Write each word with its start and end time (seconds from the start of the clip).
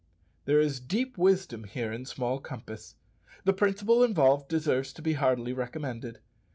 There 0.45 0.59
is 0.59 0.79
deep 0.79 1.15
wisdom 1.15 1.63
here 1.63 1.91
in 1.93 2.05
small 2.05 2.39
compass. 2.39 2.95
The 3.45 3.53
principle 3.53 4.03
involved 4.03 4.47
deserves 4.47 4.93
to 4.93 5.01
be 5.03 5.13
heartily 5.13 5.53
recommended. 5.53 6.21